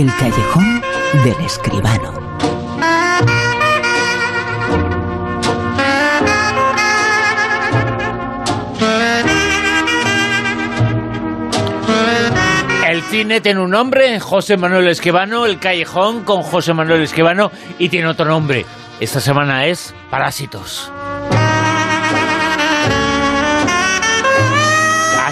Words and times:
El 0.00 0.10
callejón 0.16 0.82
del 1.24 1.44
escribano. 1.44 2.14
El 12.88 13.02
cine 13.02 13.42
tiene 13.42 13.60
un 13.60 13.70
nombre, 13.70 14.18
José 14.20 14.56
Manuel 14.56 14.88
Esquivano, 14.88 15.44
el 15.44 15.58
callejón 15.58 16.24
con 16.24 16.40
José 16.44 16.72
Manuel 16.72 17.02
Esquivano 17.02 17.50
y 17.78 17.90
tiene 17.90 18.06
otro 18.06 18.24
nombre. 18.24 18.64
Esta 19.00 19.20
semana 19.20 19.66
es 19.66 19.94
Parásitos. 20.08 20.90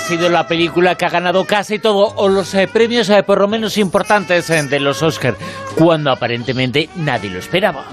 Sido 0.09 0.31
la 0.31 0.49
película 0.49 0.95
que 0.95 1.05
ha 1.05 1.11
ganado 1.11 1.45
casi 1.45 1.79
todo 1.79 2.15
o 2.17 2.29
los 2.31 2.55
eh, 2.55 2.67
premios 2.67 3.11
eh, 3.11 3.23
por 3.23 3.41
lo 3.41 3.47
menos 3.47 3.77
importantes 3.77 4.49
eh, 4.49 4.63
de 4.63 4.81
los 4.81 5.03
Oscar, 5.03 5.37
cuando 5.77 6.11
aparentemente 6.11 6.89
nadie 6.97 7.29
lo 7.29 7.39
esperaba. 7.39 7.85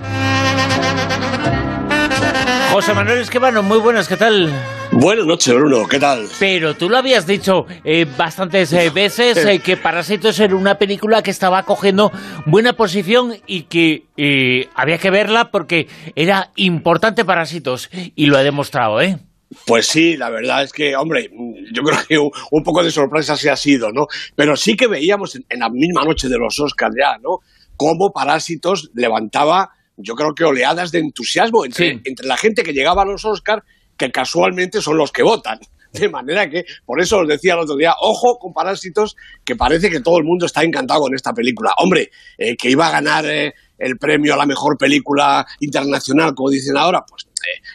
José 2.72 2.94
Manuel 2.94 3.20
Esquivano, 3.20 3.64
muy 3.64 3.80
buenas, 3.80 4.08
¿qué 4.08 4.16
tal? 4.16 4.50
Buenas 4.92 5.26
noches, 5.26 5.54
Bruno, 5.54 5.88
¿qué 5.88 6.00
tal? 6.00 6.26
Pero 6.40 6.74
tú 6.74 6.90
lo 6.90 6.98
habías 6.98 7.28
dicho 7.28 7.66
eh, 7.84 8.06
bastantes 8.18 8.72
eh, 8.72 8.90
veces 8.92 9.38
eh, 9.46 9.60
que 9.60 9.76
Parásitos 9.76 10.40
era 10.40 10.56
una 10.56 10.76
película 10.76 11.22
que 11.22 11.32
estaba 11.32 11.64
cogiendo 11.64 12.14
buena 12.46 12.74
posición 12.74 13.34
y 13.46 13.64
que 13.64 14.70
había 14.74 14.98
que 15.00 15.10
verla 15.12 15.52
porque 15.52 15.88
era 16.16 16.52
importante 16.56 17.26
Parásitos 17.26 17.90
y 18.16 18.28
lo 18.28 18.38
ha 18.38 18.44
demostrado, 18.44 19.02
¿eh? 19.02 19.20
Pues 19.66 19.88
sí, 19.88 20.18
la 20.18 20.30
verdad 20.30 20.64
es 20.64 20.74
que, 20.74 20.96
hombre, 20.96 21.30
yo 21.72 21.84
creo 21.84 22.00
que 22.08 22.18
un, 22.18 22.64
poco 22.64 22.84
de 22.84 22.92
sorpresa 22.92 23.38
sí 23.38 23.48
ha 23.48 23.56
sido, 23.56 23.92
¿no? 23.92 24.08
Pero 24.36 24.56
sí 24.56 24.76
que 24.76 24.88
veíamos 24.88 25.36
en, 25.36 25.46
en 25.50 25.60
la 25.60 25.70
misma 25.70 26.04
noche 26.04 26.28
de 26.28 26.38
los 26.38 26.60
Oscars 26.60 26.96
ya, 27.00 27.18
¿no? 27.20 27.40
Cómo 27.78 28.12
Parásitos 28.12 28.90
levantaba, 28.96 29.70
yo 29.98 30.16
creo 30.16 30.34
que 30.34 30.44
oleadas 30.44 30.92
de 30.92 31.00
entusiasmo 31.00 31.66
entre, 31.66 31.94
Sí. 31.94 32.02
entre 32.06 32.28
la 32.28 32.38
gente 32.38 32.64
que 32.64 32.74
llegaba 32.74 33.04
a 33.04 33.06
los 33.06 33.24
Oscars, 33.24 33.64
que 33.98 34.12
casualmente 34.12 34.82
son 34.82 34.98
los 34.98 35.12
que 35.12 35.24
votan. 35.24 35.60
De 35.94 36.10
manera 36.10 36.50
que, 36.50 36.66
por 36.86 37.00
eso 37.00 37.20
os 37.20 37.28
decía 37.28 37.54
el 37.54 37.60
otro 37.60 37.78
día, 37.78 37.94
ojo 38.02 38.38
con 38.38 38.52
Parásitos, 38.52 39.16
que 39.46 39.56
parece 39.56 39.90
que 39.90 40.02
todo 40.02 40.18
el 40.18 40.26
mundo 40.26 40.46
está 40.46 40.62
encantado 40.64 41.02
con 41.02 41.16
esta 41.16 41.32
película. 41.32 41.72
Hombre, 41.78 42.12
eh, 42.38 42.58
que 42.58 42.70
iba 42.70 42.88
a 42.88 42.92
ganar 42.92 43.26
eh, 43.26 43.54
el 43.78 43.98
premio 43.98 44.34
a 44.34 44.38
la 44.38 44.46
mejor 44.46 44.78
película 44.78 45.46
internacional, 45.62 46.34
como 46.36 46.50
dicen 46.50 46.76
ahora, 46.76 47.06
pues 47.08 47.26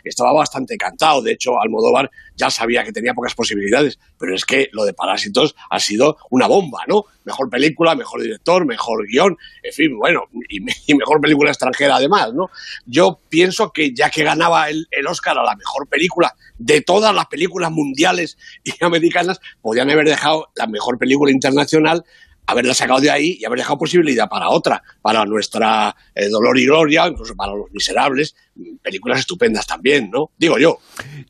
estaba 0.04 0.32
bastante 0.32 0.76
cantado. 0.76 1.22
De 1.22 1.32
hecho, 1.32 1.60
Almodóvar 1.60 2.10
ya 2.36 2.50
sabía 2.50 2.84
que 2.84 2.92
tenía 2.92 3.14
pocas 3.14 3.34
posibilidades, 3.34 3.98
pero 4.18 4.34
es 4.34 4.44
que 4.44 4.68
lo 4.72 4.84
de 4.84 4.94
Parásitos 4.94 5.54
ha 5.68 5.78
sido 5.78 6.16
una 6.30 6.46
bomba, 6.46 6.80
¿no? 6.88 7.04
Mejor 7.24 7.50
película, 7.50 7.94
mejor 7.94 8.22
director, 8.22 8.66
mejor 8.66 9.06
guion, 9.06 9.36
en 9.62 9.72
fin, 9.72 9.98
bueno, 9.98 10.24
y, 10.48 10.60
mejor 10.94 11.20
película 11.20 11.50
extranjera 11.50 11.96
además, 11.96 12.32
¿no? 12.32 12.50
Yo 12.86 13.20
pienso 13.28 13.72
que 13.72 13.94
ya 13.94 14.10
que 14.10 14.24
ganaba 14.24 14.70
el, 14.70 14.88
el 14.91 15.06
Oscar 15.06 15.38
a 15.38 15.44
la 15.44 15.56
mejor 15.56 15.86
película 15.88 16.34
de 16.58 16.80
todas 16.80 17.14
las 17.14 17.26
películas 17.26 17.70
mundiales 17.70 18.38
y 18.64 18.72
americanas, 18.84 19.41
podían 19.60 19.91
haber 19.91 20.06
dejado 20.06 20.48
la 20.56 20.66
mejor 20.66 20.98
película 20.98 21.30
internacional 21.30 22.04
haberla 22.50 22.74
sacado 22.74 23.00
de 23.00 23.10
ahí 23.10 23.38
y 23.41 23.44
haber 23.44 23.58
dejado 23.58 23.78
posibilidad 23.78 24.28
para 24.28 24.48
otra, 24.48 24.82
para 25.02 25.24
nuestra 25.24 25.94
eh, 26.14 26.28
Dolor 26.28 26.58
y 26.58 26.66
Gloria, 26.66 27.06
incluso 27.06 27.36
para 27.36 27.54
Los 27.54 27.70
Miserables, 27.70 28.34
películas 28.83 29.20
estupendas 29.20 29.66
también, 29.66 30.11
¿no? 30.12 30.27
Digo 30.39 30.58
yo. 30.58 30.78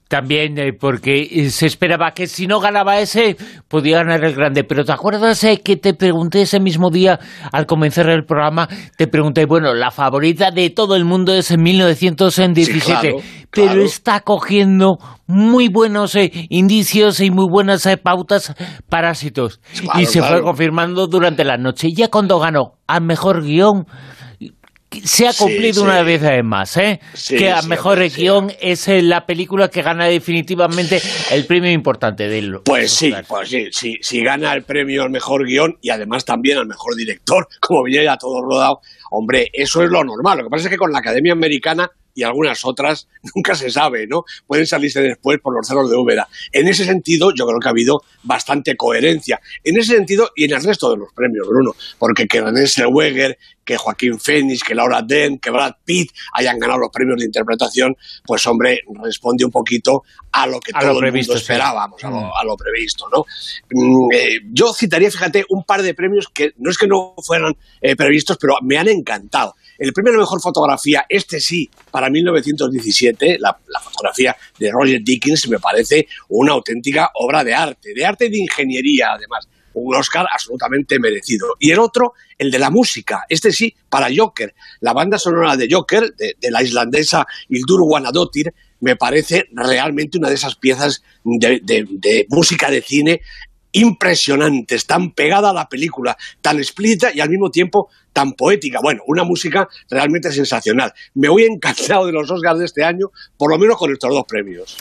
También 0.09 0.59
eh, 0.59 0.73
porque 0.73 1.23
eh, 1.31 1.50
se 1.50 1.67
esperaba 1.67 2.12
que 2.12 2.27
si 2.27 2.47
no 2.47 2.61
ganaba 2.61 2.98
ese, 3.00 3.36
podía 3.69 3.98
ganar 3.98 4.25
el 4.25 4.34
grande. 4.34 4.64
Pero 4.64 4.84
¿te 4.84 4.92
acuerdas 4.92 5.42
eh, 5.45 5.61
que 5.62 5.77
te 5.77 5.95
pregunté 5.95 6.42
ese 6.42 6.61
mismo 6.61 6.91
día, 6.91 7.19
al 7.53 7.67
comenzar 7.67 8.08
el 8.08 8.25
programa, 8.25 8.69
te 8.97 9.06
pregunté, 9.06 9.47
bueno, 9.47 9.75
la 9.75 9.91
favorita 9.91 10.51
de 10.51 10.70
todo 10.70 10.97
el 10.97 11.05
mundo 11.05 11.33
es 11.33 11.51
en 11.51 11.62
1917, 11.62 12.81
Sí, 12.81 12.81
claro, 12.81 13.19
pero 13.51 13.67
claro. 13.67 13.83
está 13.83 14.20
cogiendo 14.20 14.98
muy 15.27 15.69
buenos 15.69 16.14
eh, 16.17 16.30
indicios 16.48 17.20
y 17.20 17.30
muy 17.30 17.46
buenas 17.48 17.89
pautas 18.02 18.55
parásitos. 18.89 19.61
Claro, 19.80 20.01
y 20.01 20.07
se 20.07 20.23
fue 20.23 20.42
confirmando 20.42 21.07
durante 21.07 21.45
la 21.45 21.57
noche. 21.57 21.89
Y 21.89 21.95
ya 21.95 22.08
cuando 22.08 22.39
ganó 22.39 22.74
al 22.86 23.02
mejor 23.02 23.45
guion, 23.45 23.86
se 25.05 25.28
ha 25.28 25.33
cumplido 25.33 25.74
sí. 25.74 25.80
una 25.80 26.02
vez 26.02 26.23
más, 26.45 26.77
¿eh? 26.77 27.01
Sí, 27.14 27.36
que 27.36 27.51
a 27.51 27.62
mejor 27.62 28.01
guion 28.08 28.52
es 28.61 28.89
eh, 28.89 29.02
la 29.02 29.24
película 29.24 29.68
que 29.68 29.83
gana 29.83 30.06
definitivamente 30.06 31.01
el 31.30 31.46
premio 31.46 31.70
importante 31.70 32.28
de 32.28 32.39
él. 32.39 32.58
Pues 32.64 32.92
sí, 32.92 33.14
pues 33.28 33.48
sí, 33.48 33.68
sí, 33.70 33.98
si 34.01 34.23
gana 34.23 34.52
el 34.52 34.64
premio 34.64 35.02
al 35.02 35.11
mejor 35.11 35.46
guion 35.46 35.78
y 35.80 35.90
además 35.90 36.24
también 36.24 36.58
al 36.58 36.67
mejor 36.67 36.96
director, 36.96 37.46
como 37.61 37.84
venía 37.84 38.02
ya 38.02 38.17
todo 38.17 38.42
rodado, 38.42 38.80
hombre, 39.11 39.48
eso 39.52 39.83
es 39.83 39.90
lo 39.90 40.02
normal. 40.02 40.39
Lo 40.39 40.45
que 40.45 40.51
pasa 40.51 40.64
es 40.64 40.70
que 40.70 40.77
con 40.77 40.92
la 40.92 40.98
Academia 40.98 41.33
Americana 41.33 41.90
y 42.20 42.23
algunas 42.23 42.64
otras 42.67 43.08
nunca 43.35 43.55
se 43.55 43.70
sabe, 43.70 44.07
¿no? 44.07 44.25
Pueden 44.47 44.67
salirse 44.67 45.01
después 45.01 45.41
por 45.41 45.55
los 45.55 45.67
ceros 45.67 45.91
de 45.91 45.97
Úbeda. 45.97 46.29
En 46.53 46.69
ese 46.69 46.85
sentido, 46.85 47.33
yo 47.35 47.47
creo 47.47 47.58
que 47.58 47.69
ha 47.69 47.70
habido 47.70 48.03
bastante 48.23 48.77
coherencia. 48.77 49.41
En 49.64 49.79
ese 49.79 49.95
sentido 49.97 50.31
y 50.36 50.45
en 50.45 50.53
el 50.53 50.63
resto 50.63 50.91
de 50.91 50.98
los 50.98 51.13
premios, 51.14 51.48
Bruno, 51.48 51.75
porque 51.98 52.27
que 52.27 52.42
René 52.42 52.67
Zellweger, 52.67 53.39
que 53.64 53.77
Joaquín 53.79 54.19
Phoenix, 54.19 54.63
que 54.63 54.75
Laura 54.75 55.01
Dern, 55.01 55.39
que 55.39 55.51
Brad 55.51 55.75
Pitt 55.85 56.11
hayan 56.35 56.58
ganado 56.58 56.81
los 56.81 56.91
premios 56.91 57.19
de 57.20 57.25
interpretación, 57.25 57.97
pues 58.27 58.47
hombre, 58.47 58.81
responde 59.02 59.45
un 59.45 59.51
poquito 59.51 60.02
a 60.33 60.47
lo 60.47 60.61
que 60.61 60.73
A 60.75 60.81
todo 60.81 60.89
lo 60.91 60.98
el 60.98 61.01
previsto, 61.05 61.33
sí. 61.35 61.41
esperábamos, 61.41 62.02
a, 62.05 62.11
lo, 62.11 62.17
Mm. 62.17 62.31
a 62.39 62.45
lo 62.45 62.57
previsto, 62.57 63.07
¿no? 63.11 63.25
Mm, 63.70 64.13
eh, 64.13 64.41
yo 64.52 64.73
citaría, 64.75 65.11
fíjate, 65.11 65.47
un 65.48 65.64
par 65.64 65.83
de 65.83 65.95
premios 65.95 66.29
que 66.29 66.52
no 66.58 66.70
es 66.70 66.77
que 66.77 66.87
no 66.87 67.14
fueran 67.25 67.57
eh, 67.81 67.97
previstos, 67.97 68.37
pero 68.39 68.57
me 68.63 68.77
han 68.77 68.89
encantado. 68.89 69.55
El 69.80 69.95
premio 69.95 70.13
mejor 70.13 70.42
fotografía, 70.42 71.07
este 71.08 71.41
sí, 71.41 71.70
para 71.91 72.11
1917, 72.11 73.39
la, 73.39 73.58
fotografía 73.83 74.36
de 74.58 74.70
Roger 74.70 75.01
Dickens 75.02 75.48
me 75.48 75.58
parece 75.58 76.07
una 76.29 76.52
auténtica 76.52 77.11
obra 77.14 77.42
de 77.42 77.55
arte, 77.55 77.95
de 77.95 78.05
arte 78.05 78.27
y 78.27 78.30
de 78.30 78.39
ingeniería, 78.40 79.14
además. 79.14 79.48
Un 79.73 79.95
Oscar 79.95 80.27
absolutamente 80.30 80.98
merecido. 80.98 81.57
Y 81.58 81.70
el 81.70 81.79
otro, 81.79 82.13
el 82.36 82.51
de 82.51 82.58
la 82.58 82.69
música. 82.69 83.24
Este 83.27 83.52
sí, 83.52 83.74
para 83.89 84.08
Joker. 84.14 84.55
La 84.80 84.92
banda 84.92 85.19
sonora 85.19 85.57
de 85.57 85.67
Joker, 85.70 86.13
de, 86.14 86.36
la 86.51 86.63
islandesa 86.63 87.27
Hildur 87.48 87.80
Guðnadóttir, 87.80 88.52
me 88.80 88.96
parece 88.96 89.48
realmente 89.52 90.19
una 90.19 90.29
de 90.29 90.35
esas 90.35 90.57
piezas 90.57 91.02
de 91.24 92.27
música 92.29 92.70
de 92.70 92.83
cine 92.83 93.23
impresionantes, 93.73 94.86
tan 94.86 95.13
pegada 95.13 95.51
a 95.51 95.55
la 95.55 95.69
película, 95.69 96.17
tan 96.41 96.58
explícita 96.58 97.11
y 97.14 97.20
al 97.20 97.29
mismo 97.29 97.51
tiempo 97.51 97.89
tan 98.13 98.33
poética. 98.33 98.81
Bueno, 98.83 99.03
una 99.07 99.25
música 99.25 99.69
realmente 99.89 100.33
sensacional. 100.33 100.92
Me 101.14 101.29
voy 101.29 101.45
encantado 101.45 102.07
de 102.07 102.13
los 102.13 102.31
Oscars 102.31 102.58
de 102.58 102.64
este 102.64 102.85
año, 102.85 103.08
por 103.36 103.51
lo 103.51 103.58
menos 103.58 103.77
con 103.77 103.92
estos 103.92 104.11
dos 104.11 104.25
premios. 104.27 104.77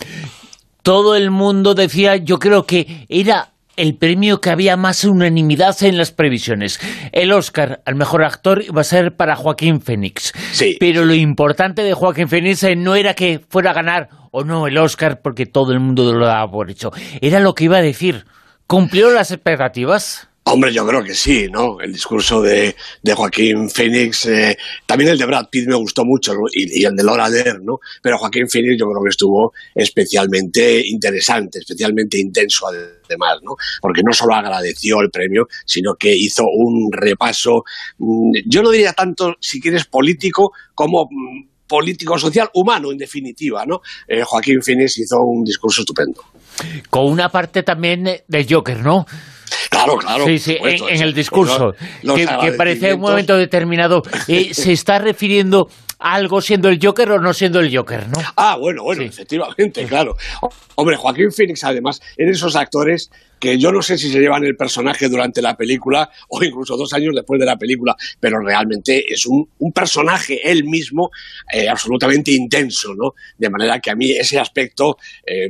Todo 0.82 1.16
el 1.16 1.30
mundo 1.30 1.76
decía, 1.76 2.16
yo 2.16 2.40
creo 2.40 2.66
que 2.66 3.06
era 3.10 3.52
el 3.80 3.96
premio 3.96 4.42
que 4.42 4.50
había 4.50 4.76
más 4.76 5.06
unanimidad 5.06 5.82
en 5.84 5.98
las 5.98 6.12
previsiones. 6.12 6.80
El 7.14 7.32
Oscar 7.32 7.82
al 7.86 7.96
mejor 7.96 8.24
actor 8.24 8.62
iba 8.62 8.82
a 8.82 8.84
ser 8.84 9.16
para 9.16 9.38
Joaquín 9.38 9.80
Phoenix. 9.80 10.34
Sí. 10.52 10.76
Pero 10.80 11.06
lo 11.06 11.14
importante 11.14 11.84
de 11.84 11.94
Joaquín 11.94 12.28
Phoenix 12.28 12.64
eh, 12.64 12.76
no 12.76 12.96
era 12.96 13.14
que 13.14 13.40
fuera 13.48 13.72
a 13.72 13.74
ganar 13.74 14.10
o 14.32 14.44
no 14.44 14.68
el 14.68 14.78
Oscar, 14.78 15.22
porque 15.22 15.46
todo 15.46 15.72
el 15.72 15.80
mundo 15.80 16.12
lo 16.14 16.26
daba 16.26 16.52
por 16.52 16.70
hecho. 16.70 16.92
Era 17.22 17.40
lo 17.40 17.54
que 17.54 17.64
iba 17.66 17.78
a 17.78 17.82
decir. 17.82 18.26
¿Cumplió 18.69 19.09
las 19.09 19.31
expectativas? 19.31 20.28
Hombre, 20.44 20.72
yo 20.72 20.85
creo 20.85 21.03
que 21.03 21.16
sí, 21.16 21.47
¿no? 21.52 21.81
El 21.81 21.91
discurso 21.91 22.40
de, 22.40 22.75
de 23.02 23.13
Joaquín 23.16 23.68
Phoenix, 23.68 24.28
eh, 24.28 24.56
también 24.85 25.09
el 25.09 25.18
de 25.18 25.25
Brad 25.25 25.47
Pitt 25.50 25.68
me 25.68 25.74
gustó 25.74 26.06
mucho 26.06 26.35
¿no? 26.35 26.41
y, 26.53 26.85
el 26.85 26.96
de 26.96 27.03
Laura 27.03 27.31
Dern, 27.31 27.66
¿no? 27.66 27.79
Pero 28.03 28.19
Joaquín 28.19 28.47
Phoenix 28.47 28.75
yo 28.79 28.85
creo 28.85 29.02
que 29.03 29.09
estuvo 29.09 29.53
especialmente 29.74 30.88
interesante, 30.88 31.58
especialmente 31.58 32.19
intenso 32.19 32.68
además, 32.68 33.40
¿no? 33.41 33.56
Porque 33.81 34.03
no 34.03 34.13
solo 34.13 34.35
agradeció 34.35 35.02
el 35.02 35.09
premio, 35.09 35.47
sino 35.66 35.96
que 35.96 36.16
hizo 36.16 36.44
un 36.44 36.91
repaso, 36.91 37.64
mm, 37.97 38.34
yo 38.46 38.61
no 38.61 38.70
diría 38.70 38.94
tanto, 38.94 39.35
si 39.40 39.59
quieres, 39.59 39.85
político, 39.85 40.52
como 40.76 41.09
mm, 41.70 41.76
político-social, 41.78 42.50
humano, 42.54 42.92
en 42.92 42.98
definitiva, 42.98 43.64
¿no? 43.66 43.82
Eh, 44.08 44.24
Joaquín 44.24 44.62
Phoenix 44.62 44.98
hizo 45.00 45.18
un 45.22 45.44
discurso 45.44 45.82
estupendo. 45.82 46.22
Con 46.90 47.06
una 47.06 47.30
parte 47.30 47.64
también 47.64 48.08
eh, 48.08 48.24
de 48.28 48.46
Joker, 48.50 48.80
¿no? 48.80 49.06
Claro, 49.70 49.98
claro. 49.98 50.26
Sí, 50.26 50.40
sí, 50.40 50.56
supuesto, 50.56 50.90
en, 50.90 51.02
el 51.02 51.14
discurso, 51.14 51.74
Los 52.04 52.18
que, 52.18 52.28
que 52.42 52.52
parecía 52.54 52.90
en 52.90 52.96
un 52.96 53.02
momento 53.02 53.38
determinado. 53.38 54.02
eh, 54.28 54.54
¿Se 54.54 54.72
está 54.72 55.00
refiriendo 55.00 55.68
algo 55.99 56.41
siendo 56.41 56.69
el 56.69 56.79
Joker 56.81 57.11
o 57.11 57.19
no 57.19 57.34
siendo 57.34 57.59
el 57.59 57.75
Joker, 57.75 58.07
no? 58.07 58.17
Ah, 58.37 58.55
bueno, 58.57 58.84
bueno, 58.84 59.01
Sí. 59.03 59.09
efectivamente, 59.09 59.85
claro. 59.85 60.16
Hombre, 60.75 60.96
Joaquín 60.96 61.31
Phoenix, 61.31 61.63
además, 61.66 62.01
en 62.17 62.29
esos 62.29 62.55
actores 62.55 63.11
que 63.37 63.57
yo 63.57 63.72
no 63.72 63.81
sé 63.81 63.97
si 63.97 64.11
se 64.11 64.19
llevan 64.19 64.43
el 64.46 64.55
personaje 64.57 65.07
durante 65.09 65.41
la 65.41 65.55
película 65.55 66.09
o 66.29 66.43
incluso 66.43 66.75
dos 66.78 66.91
años 66.93 67.13
después 67.16 67.40
de 67.40 67.46
la 67.46 67.57
película, 67.57 67.96
pero 68.19 68.40
realmente 68.40 69.05
es 69.11 69.25
un, 69.25 69.49
un 69.59 69.72
personaje 69.72 70.40
él 70.49 70.63
mismo 70.66 71.09
eh, 71.51 71.67
absolutamente 71.69 72.31
intenso, 72.31 72.93
¿no? 72.96 73.13
De 73.37 73.49
manera 73.49 73.79
que 73.79 73.91
a 73.91 73.96
mí 73.96 74.11
ese 74.11 74.40
aspecto, 74.40 74.97
eh, 75.25 75.49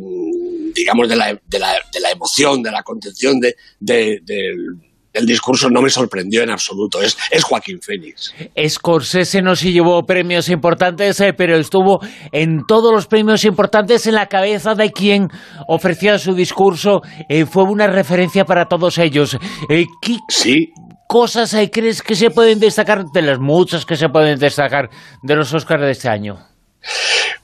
digamos, 0.76 1.08
de 1.10 1.16
la, 1.16 1.40
de, 1.46 1.60
la, 1.60 1.74
de 1.92 2.00
la 2.00 2.12
emoción, 2.12 2.62
de 2.64 2.72
la 2.72 2.84
contención 2.84 3.40
de, 3.40 3.56
de- 3.80 4.20
del- 4.24 4.76
el 5.20 5.26
discurso 5.26 5.70
no 5.70 5.82
me 5.82 5.90
sorprendió 5.90 6.42
en 6.42 6.50
absoluto. 6.50 7.02
Es, 7.02 7.18
es 7.32 7.44
Joaquín 7.44 7.80
Fénix. 7.82 8.34
Scorsese 8.68 9.42
no 9.42 9.56
se 9.56 9.72
llevó 9.72 10.04
premios 10.06 10.50
importantes, 10.50 11.20
eh, 11.22 11.34
pero 11.34 11.58
estuvo 11.58 12.00
en 12.32 12.66
todos 12.68 12.92
los 12.92 13.08
premios 13.08 13.46
importantes 13.46 14.08
en 14.08 14.16
la 14.16 14.28
cabeza 14.28 14.76
de 14.76 14.92
quien 14.92 15.30
ofrecía 15.68 16.18
su 16.18 16.34
discurso. 16.34 17.02
Eh, 17.28 17.46
fue 17.46 17.64
una 17.64 17.88
referencia 17.88 18.46
para 18.46 18.66
todos 18.66 18.98
ellos. 18.98 19.38
Eh, 19.70 19.86
sí. 20.30 20.72
cosas 21.08 21.56
crees 21.72 22.02
que 22.02 22.16
se 22.16 22.30
pueden 22.30 22.60
destacar 22.60 23.06
de 23.14 23.22
las 23.22 23.40
muchas 23.40 23.86
que 23.86 23.96
se 23.96 24.10
pueden 24.10 24.40
destacar 24.40 24.90
de 25.22 25.36
los 25.36 25.54
Oscars 25.54 25.82
de 25.82 25.92
este 25.92 26.10
año? 26.10 26.38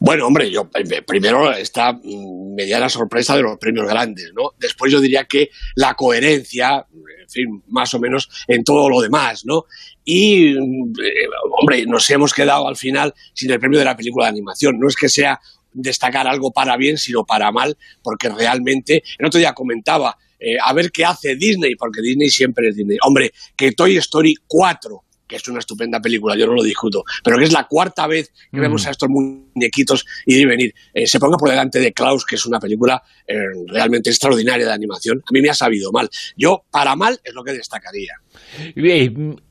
Bueno, 0.06 0.28
hombre, 0.28 0.52
yo 0.52 0.70
primero 1.08 1.52
esta 1.52 2.00
mediana 2.04 2.90
sorpresa 2.90 3.36
de 3.36 3.42
los 3.42 3.58
premios 3.58 3.88
grandes, 3.88 4.32
¿no? 4.36 4.52
Después 4.60 4.92
yo 4.92 5.02
diría 5.02 5.24
que 5.26 5.50
la 5.74 5.96
coherencia, 5.96 6.86
en 6.94 7.28
fin, 7.28 7.64
más 7.70 7.92
o 7.96 8.00
menos 8.00 8.30
en 8.48 8.64
todo 8.64 8.88
lo 8.88 9.02
demás, 9.02 9.48
¿no? 9.48 9.66
Y, 10.04 10.50
eh, 10.52 11.28
hombre, 11.60 11.88
nos 11.88 12.08
hemos 12.12 12.36
quedado 12.36 12.68
al 12.68 12.76
final 12.76 13.16
sin 13.34 13.50
el 13.50 13.60
premio 13.60 13.80
de 13.80 13.86
la 13.86 13.98
película 13.98 14.26
de 14.26 14.34
animación. 14.34 14.78
No 14.80 14.88
es 14.88 14.96
que 14.96 15.10
sea 15.10 15.40
destacar 15.74 16.28
algo 16.28 16.52
para 16.52 16.78
bien, 16.78 17.00
sino 17.00 17.26
para 17.26 17.52
mal, 17.52 17.76
porque 18.04 18.30
realmente, 18.30 19.02
el 19.18 19.26
otro 19.26 19.40
día 19.40 19.54
comentaba, 19.54 20.16
eh, 20.40 20.58
a 20.64 20.72
ver 20.74 20.92
qué 20.92 21.04
hace 21.04 21.36
Disney, 21.36 21.74
porque 21.74 22.02
Disney 22.04 22.30
siempre 22.30 22.70
es 22.70 22.76
Disney. 22.76 23.00
Hombre, 23.02 23.32
que 23.58 23.72
Toy 23.72 23.98
Story 23.98 24.36
4 24.46 25.05
que 25.28 25.38
es 25.38 25.48
una 25.48 25.60
estupenda 25.60 26.00
película, 26.00 26.36
yo 26.36 26.46
no 26.48 26.54
lo 26.54 26.64
discuto, 26.64 27.04
pero 27.24 27.38
que 27.38 27.46
es 27.46 27.54
la 27.54 27.66
cuarta 27.66 28.08
vez 28.08 28.32
que 28.52 28.60
vemos 28.60 28.84
mm. 28.84 28.88
a 28.88 28.92
estos 28.92 29.10
muñequitos 29.10 30.06
y 30.26 30.36
de 30.36 30.46
venir. 30.46 30.74
Eh, 30.94 31.08
se 31.08 31.20
ponga 31.20 31.38
por 31.38 31.50
delante 31.50 31.80
de 31.80 31.94
Klaus, 31.94 32.26
que 32.26 32.36
es 32.36 32.46
una 32.46 32.60
película 32.60 33.02
eh, 33.28 33.38
realmente 33.68 34.10
extraordinaria 34.10 34.66
de 34.66 34.74
animación. 34.74 35.20
A 35.20 35.32
mí 35.32 35.42
me 35.42 35.50
ha 35.50 35.54
sabido 35.54 35.92
mal. 35.92 36.10
Yo, 36.38 36.64
para 36.70 36.96
mal, 36.96 37.20
es 37.24 37.34
lo 37.34 37.44
que 37.44 37.54
destacaría. 37.54 38.14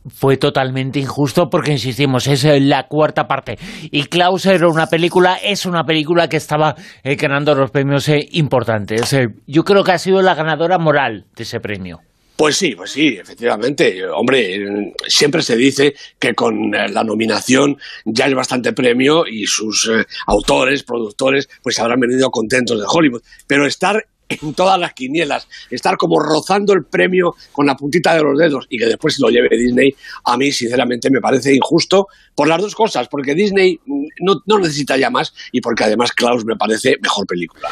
Fue 0.09 0.37
totalmente 0.37 1.01
injusto 1.01 1.49
porque, 1.51 1.73
insistimos, 1.73 2.27
es 2.27 2.45
eh, 2.45 2.61
la 2.61 2.87
cuarta 2.87 3.27
parte. 3.27 3.59
Y 3.91 4.05
Klaus 4.05 4.47
era 4.47 4.69
una 4.69 4.87
película, 4.87 5.37
es 5.43 5.67
una 5.67 5.85
película 5.85 6.29
que 6.29 6.37
estaba 6.37 6.75
ganando 7.03 7.55
los 7.55 7.71
premios 7.71 8.09
importantes. 8.31 9.15
yo 9.47 9.65
creo 9.65 9.85
que 9.85 9.93
ha 9.93 9.99
sido 9.99 10.23
la 10.23 10.35
ganadora 10.35 10.79
moral 10.79 11.27
de 11.35 11.43
ese 11.43 11.61
premio. 11.61 12.01
Pues 12.37 12.57
sí, 12.57 12.75
pues 12.75 12.91
sí, 12.91 13.17
efectivamente. 13.21 14.05
Hombre, 14.07 14.93
siempre 15.07 15.41
se 15.41 15.57
dice 15.57 15.95
que 16.19 16.35
con 16.35 16.75
eh, 16.75 16.89
la 16.89 17.05
nominación 17.05 17.77
ya 18.05 18.27
es 18.27 18.35
bastante 18.35 18.73
premio 18.73 19.25
y 19.27 19.47
sus 19.47 19.89
eh, 19.89 20.05
autores, 20.27 20.83
productores, 20.83 21.49
pues 21.63 21.79
habrán 21.79 22.01
venido 22.01 22.31
contentos 22.31 22.79
de 22.81 22.87
Hollywood. 22.89 23.23
Pero 23.47 23.67
estar 23.67 24.05
en 24.29 24.55
todas 24.55 24.81
las 24.81 24.95
quinielas, 24.95 25.47
estar 25.71 25.97
como 25.97 26.19
rozando 26.19 26.73
el 26.73 26.85
premio 26.85 27.37
con 27.53 27.67
la 27.67 27.77
puntita 27.77 28.15
de 28.15 28.23
los 28.23 28.37
dedos 28.37 28.67
y 28.69 28.79
que 28.79 28.87
después 28.87 29.15
se 29.15 29.23
lo 29.23 29.29
lleve 29.29 29.57
Disney, 29.57 29.95
a 30.25 30.37
mí 30.37 30.51
sinceramente 30.51 31.11
me 31.11 31.21
parece 31.21 31.55
injusto 31.55 32.09
por 32.35 32.49
las 32.49 32.61
dos 32.61 32.75
cosas, 32.75 33.07
porque 33.09 33.35
Disney 33.35 33.79
no, 33.87 34.41
no 34.47 34.59
necesita 34.59 34.97
ya 34.97 35.11
más 35.11 35.33
y 35.53 35.61
porque 35.61 35.85
además 35.85 36.11
Klaus 36.13 36.45
me 36.45 36.57
parece 36.57 36.97
mejor 37.01 37.27
película. 37.27 37.69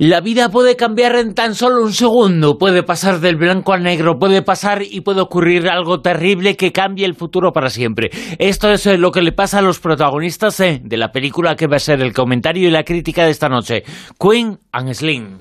La 0.00 0.22
vida 0.22 0.48
puede 0.48 0.76
cambiar 0.76 1.14
en 1.16 1.34
tan 1.34 1.54
solo 1.54 1.82
un 1.82 1.92
segundo, 1.92 2.56
puede 2.56 2.82
pasar 2.82 3.20
del 3.20 3.36
blanco 3.36 3.74
al 3.74 3.82
negro, 3.82 4.18
puede 4.18 4.40
pasar 4.40 4.80
y 4.82 5.02
puede 5.02 5.20
ocurrir 5.20 5.68
algo 5.68 6.00
terrible 6.00 6.56
que 6.56 6.72
cambie 6.72 7.04
el 7.04 7.14
futuro 7.14 7.52
para 7.52 7.68
siempre. 7.68 8.08
Esto 8.38 8.70
es 8.70 8.86
eh, 8.86 8.96
lo 8.96 9.12
que 9.12 9.20
le 9.20 9.32
pasa 9.32 9.58
a 9.58 9.62
los 9.62 9.78
protagonistas 9.78 10.58
eh, 10.60 10.80
de 10.82 10.96
la 10.96 11.12
película 11.12 11.54
que 11.54 11.66
va 11.66 11.76
a 11.76 11.80
ser 11.80 12.00
el 12.00 12.14
comentario 12.14 12.66
y 12.66 12.70
la 12.70 12.82
crítica 12.82 13.26
de 13.26 13.30
esta 13.30 13.50
noche, 13.50 13.82
Queen 14.18 14.58
and 14.72 14.94
Slim. 14.94 15.38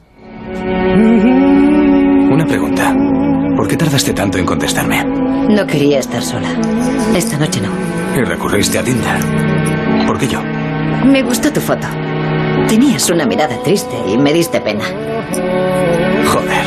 Una 2.30 2.46
pregunta. 2.46 2.94
¿Por 3.56 3.66
qué 3.66 3.78
tardaste 3.78 4.12
tanto 4.12 4.40
en 4.40 4.46
contestarme? 4.46 5.06
No 5.06 5.66
quería 5.66 6.00
estar 6.00 6.22
sola. 6.22 6.50
Esta 7.16 7.38
noche 7.38 7.62
no. 7.62 7.70
¿Y 8.14 8.26
recurriste 8.26 8.78
a 8.78 8.84
Tinder? 8.84 10.06
¿Por 10.06 10.20
qué 10.20 10.28
yo? 10.28 10.42
Me 11.06 11.24
gustó 11.24 11.50
tu 11.50 11.62
foto. 11.62 11.88
Tenías 12.69 13.10
una 13.10 13.25
mirada 13.25 13.57
triste 13.63 13.95
y 14.07 14.16
me 14.16 14.31
diste 14.31 14.62
pena. 14.62 14.86
Joder. 16.27 16.66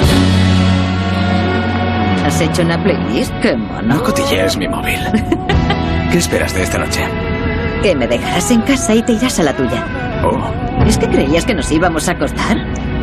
¿Has 2.27 2.41
hecho 2.41 2.63
una 2.63 2.83
playlist? 2.83 3.33
¡Qué 3.41 3.57
mono! 3.57 3.83
No 3.83 4.03
cotillees 4.03 4.57
mi 4.57 4.67
móvil. 4.67 4.99
¿Qué 6.11 6.19
esperas 6.19 6.55
de 6.55 6.65
esta 6.65 6.79
noche? 6.79 7.05
Que 7.85 7.95
me 7.95 8.09
dejarás 8.09 8.51
en 8.51 8.63
casa 8.63 8.97
y 8.97 9.03
te 9.03 9.13
irás 9.13 9.39
a 9.39 9.45
la 9.45 9.57
tuya. 9.57 9.87
Oh. 10.25 10.85
¿Es 10.87 10.99
que 10.99 11.07
creías 11.09 11.45
que 11.45 11.55
nos 11.55 11.71
íbamos 11.71 12.09
a 12.09 12.13
acostar? 12.13 12.57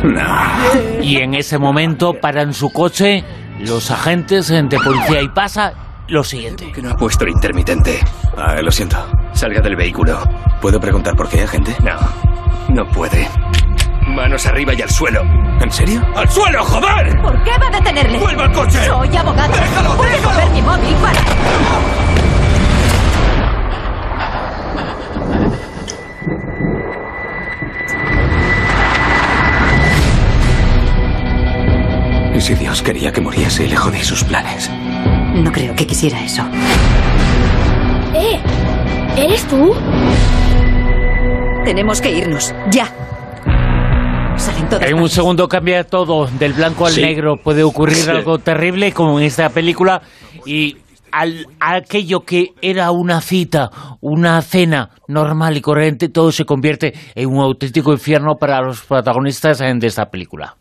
No. 0.04 1.00
Y 1.02 1.16
en 1.16 1.32
ese 1.32 1.56
momento 1.56 2.12
paran 2.20 2.52
su 2.52 2.70
coche 2.70 3.24
los 3.60 3.90
agentes 3.90 4.48
de 4.48 4.78
policía 4.78 5.22
y 5.22 5.28
pasa 5.28 5.72
lo 6.08 6.22
siguiente. 6.22 6.70
Que 6.72 6.82
no 6.82 6.90
ha 6.90 6.96
puesto 6.96 7.24
el 7.24 7.30
intermitente. 7.30 7.98
Ah, 8.36 8.60
lo 8.62 8.70
siento. 8.70 8.98
Salga 9.32 9.62
del 9.62 9.76
vehículo. 9.76 10.20
¿Puedo 10.60 10.78
preguntar 10.78 11.16
por 11.16 11.30
qué, 11.30 11.42
agente? 11.42 11.74
No. 11.82 12.29
No 12.70 12.86
puede. 12.88 13.28
Manos 14.06 14.46
arriba 14.46 14.72
y 14.74 14.82
al 14.82 14.90
suelo. 14.90 15.22
¿En 15.60 15.70
serio? 15.70 16.02
¡Al 16.16 16.28
suelo, 16.30 16.64
joder! 16.64 17.20
¿Por 17.20 17.42
qué 17.44 17.50
va 17.58 17.66
a 17.66 17.70
detenerle? 17.70 18.18
¡Vuelva 18.18 18.44
al 18.44 18.52
coche! 18.52 18.84
Soy 18.86 19.16
abogado. 19.16 19.52
¡Déjalo, 19.52 19.96
Puede 19.96 20.12
déjalo! 20.12 20.50
mi 20.52 20.62
móvil 20.62 20.94
para... 20.96 21.20
¿Y 32.34 32.40
si 32.40 32.54
Dios 32.54 32.82
quería 32.82 33.12
que 33.12 33.20
muriese 33.20 33.64
y 33.64 33.68
le 33.68 33.76
jodí 33.76 34.00
sus 34.02 34.24
planes? 34.24 34.70
No 35.34 35.50
creo 35.52 35.74
que 35.74 35.86
quisiera 35.86 36.22
eso. 36.24 36.42
¿Eh? 38.14 38.38
¿Eres 39.16 39.44
tú? 39.46 39.74
Tenemos 41.70 42.00
que 42.00 42.10
irnos, 42.10 42.52
ya. 42.72 42.92
En 44.80 44.94
un 44.96 45.08
segundo 45.08 45.48
cambia 45.48 45.84
todo, 45.84 46.26
del 46.26 46.52
blanco 46.52 46.84
al 46.86 46.96
negro. 46.96 47.36
Puede 47.36 47.62
ocurrir 47.62 48.10
algo 48.10 48.40
terrible 48.40 48.90
como 48.90 49.20
en 49.20 49.26
esta 49.26 49.50
película 49.50 50.02
y 50.44 50.78
al, 51.12 51.46
aquello 51.60 52.20
que 52.20 52.54
era 52.62 52.90
una 52.90 53.20
cita, 53.20 53.70
una 54.00 54.40
cena 54.42 54.90
normal 55.08 55.56
y 55.56 55.60
corriente, 55.60 56.08
todo 56.08 56.32
se 56.32 56.44
convierte 56.44 56.94
en 57.14 57.28
un 57.28 57.38
auténtico 57.38 57.92
infierno 57.92 58.36
para 58.38 58.60
los 58.62 58.82
protagonistas 58.82 59.58
de 59.58 59.86
esta 59.86 60.10
película. 60.10 60.56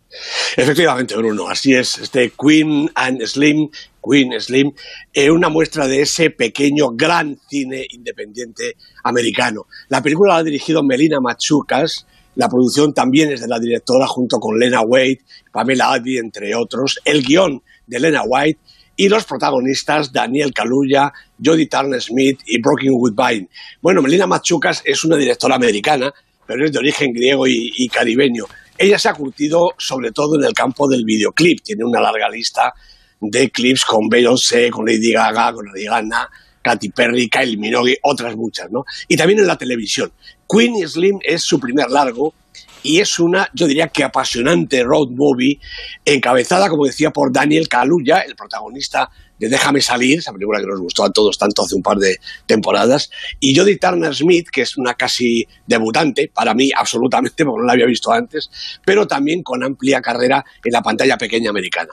Efectivamente, 0.57 1.16
Bruno, 1.16 1.48
así 1.48 1.74
es. 1.74 2.00
Este 2.00 2.31
Queen 2.31 2.90
and 2.96 3.22
Slim, 3.25 3.69
Queen 4.04 4.40
Slim, 4.40 4.72
es 5.13 5.30
una 5.30 5.50
muestra 5.50 5.88
de 5.88 6.01
ese 6.01 6.31
pequeño 6.31 6.89
gran 6.94 7.38
cine 7.48 7.86
independiente 7.89 8.75
americano. 9.03 9.68
La 9.89 10.01
película 10.01 10.34
la 10.34 10.39
ha 10.39 10.44
dirigido 10.44 10.84
Melina 10.84 11.20
Machucas, 11.20 12.08
la 12.36 12.48
producción 12.48 12.94
también 12.94 13.32
es 13.32 13.41
de 13.41 13.48
la 13.48 13.60
directora 13.60 14.08
junto 14.08 14.38
con 14.39 14.58
Lena 14.58 14.82
Waite, 14.82 15.25
Pamela 15.51 15.91
Addy, 15.94 16.18
entre 16.18 16.56
otros. 16.56 17.00
El 17.03 17.22
guion 17.22 17.62
de 17.86 18.00
Lena 18.00 18.24
White 18.25 18.60
y 19.00 19.08
los 19.08 19.24
protagonistas 19.24 20.12
Daniel 20.12 20.53
Kaluuya, 20.53 21.13
Jodie 21.41 21.68
Turner 21.68 22.01
Smith 22.01 22.41
y 22.46 22.62
Broken 22.62 22.91
Woodbine. 22.91 23.48
Bueno, 23.82 24.01
Melina 24.01 24.27
Machucas 24.27 24.82
es 24.84 25.06
una 25.06 25.15
directora 25.15 25.56
americana, 25.56 26.13
pero 26.46 26.65
es 26.65 26.74
de 26.74 26.79
origen 26.79 27.13
griego 27.13 27.48
y 27.48 27.88
caribeño. 27.88 28.44
Ella 28.77 29.00
se 29.00 29.08
ha 29.08 29.13
curtido 29.13 29.70
sobre 29.77 30.12
todo 30.12 30.36
en 30.38 30.44
el 30.44 30.51
campo 30.51 30.86
del 30.89 31.06
videoclip. 31.06 31.62
Tiene 31.63 31.86
una 31.86 32.01
larga 32.01 32.27
lista 32.27 32.74
de 33.22 33.50
clips 33.50 33.86
con 33.86 34.10
Beyoncé, 34.10 34.70
con 34.70 34.86
Lady 34.86 35.13
Gaga, 35.13 35.53
con 35.53 35.65
Rihanna, 35.74 36.29
Katy 36.62 36.89
Perry, 36.89 37.29
Kylie 37.29 37.56
Minogue, 37.56 38.00
otras 38.03 38.36
muchas, 38.36 38.70
¿no? 38.70 38.84
Y 39.08 39.15
también 39.15 39.39
en 39.39 39.48
la 39.48 39.58
televisión. 39.58 40.12
Queen 40.50 40.88
Slim 40.88 41.20
es 41.24 41.44
su 41.44 41.60
primer 41.60 41.89
largo 41.91 42.34
y 42.82 43.00
es 43.00 43.20
una, 43.20 43.50
yo 43.53 43.68
diría 43.68 43.89
que 43.89 44.03
apasionante 44.03 44.84
road 44.84 45.10
movie, 45.12 45.60
encabezada, 46.06 46.70
como 46.70 46.86
decía, 46.86 47.12
por 47.12 47.32
Daniel 47.32 47.68
Kaluuya, 47.68 48.20
el 48.20 48.36
protagonista 48.36 49.10
de 49.38 49.48
Déjame 49.48 49.82
salir, 49.82 50.20
esa 50.20 50.34
película 50.34 50.60
que 50.60 50.68
nos 50.68 50.79
gustó 50.82 51.03
a 51.06 51.12
todos 51.12 51.38
tanto 51.38 51.63
hace 51.63 51.75
un 51.75 51.82
par 51.82 51.98
de 51.98 52.18
temporadas, 52.46 53.10
y 53.39 53.56
Jodie 53.56 53.77
Turner 53.77 54.13
Smith, 54.13 54.48
que 54.51 54.62
es 54.62 54.77
una 54.77 54.96
casi 54.96 55.46
debutante, 55.65 56.29
para 56.34 56.53
mí 56.53 56.70
absolutamente, 56.75 57.46
porque 57.46 57.62
no 57.62 57.65
la 57.65 57.74
había 57.74 57.86
visto 57.86 58.12
antes, 58.12 58.50
pero 58.86 59.08
también 59.08 59.44
con 59.44 59.63
amplia 59.63 60.01
carrera 60.01 60.44
en 60.63 60.72
la 60.72 60.82
pantalla 60.82 61.18
pequeña 61.18 61.51
americana. 61.51 61.91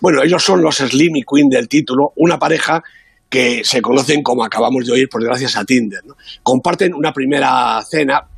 Bueno, 0.00 0.22
ellos 0.22 0.42
son 0.42 0.62
los 0.62 0.76
Slim 0.76 1.16
y 1.16 1.22
Queen 1.22 1.48
del 1.48 1.68
título, 1.68 2.12
una 2.16 2.38
pareja 2.38 2.82
que 3.34 3.64
se 3.64 3.82
conocen 3.82 4.22
como 4.22 4.44
acabamos 4.44 4.86
de 4.86 4.92
oír, 4.92 5.08
por 5.08 5.24
gracias 5.24 5.56
a 5.56 5.64
Tinder. 5.64 6.02
Comparten 6.44 6.94
una 6.94 7.12
primera 7.12 7.82
cena 7.82 8.28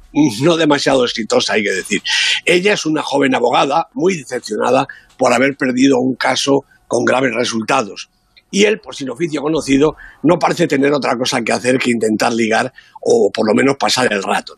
no 0.40 0.56
demasiado 0.56 1.04
exitosa, 1.04 1.52
hay 1.52 1.64
que 1.64 1.72
decir. 1.72 2.02
Ella 2.46 2.72
es 2.72 2.86
una 2.86 3.02
joven 3.02 3.34
abogada 3.34 3.88
muy 3.92 4.16
decepcionada 4.16 4.88
por 5.18 5.34
haber 5.34 5.54
perdido 5.58 5.98
un 5.98 6.14
caso 6.14 6.64
con 6.88 7.04
graves 7.04 7.34
resultados 7.34 8.08
y 8.50 8.64
él, 8.64 8.80
por 8.80 8.94
sin 8.94 9.10
oficio 9.10 9.42
conocido, 9.42 9.96
no 10.22 10.38
parece 10.38 10.66
tener 10.66 10.90
otra 10.94 11.14
cosa 11.18 11.42
que 11.42 11.52
hacer 11.52 11.76
que 11.76 11.90
intentar 11.90 12.32
ligar 12.32 12.72
o 13.02 13.30
por 13.30 13.46
lo 13.46 13.54
menos 13.54 13.76
pasar 13.78 14.10
el 14.10 14.22
rato. 14.22 14.56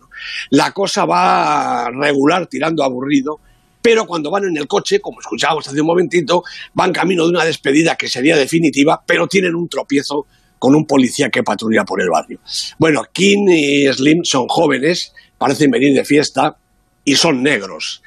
La 0.50 0.70
cosa 0.70 1.04
va 1.04 1.90
regular 1.90 2.46
tirando 2.46 2.84
aburrido, 2.84 3.40
pero 3.88 4.04
cuando 4.04 4.30
van 4.30 4.44
en 4.44 4.54
el 4.58 4.66
coche, 4.66 5.00
como 5.00 5.18
escuchábamos 5.18 5.66
hace 5.66 5.80
un 5.80 5.86
momentito, 5.86 6.44
van 6.74 6.92
camino 6.92 7.24
de 7.24 7.30
una 7.30 7.42
despedida 7.46 7.96
que 7.96 8.06
sería 8.06 8.36
definitiva, 8.36 9.02
pero 9.06 9.26
tienen 9.26 9.54
un 9.54 9.66
tropiezo 9.66 10.26
con 10.58 10.74
un 10.74 10.84
policía 10.84 11.30
que 11.30 11.42
patrulla 11.42 11.86
por 11.86 12.02
el 12.02 12.10
barrio. 12.10 12.38
Bueno, 12.78 13.04
King 13.10 13.46
y 13.48 13.90
Slim 13.90 14.24
son 14.24 14.46
jóvenes, 14.46 15.14
parecen 15.38 15.70
venir 15.70 15.94
de 15.94 16.04
fiesta 16.04 16.58
y 17.02 17.14
son 17.14 17.42
negros. 17.42 18.02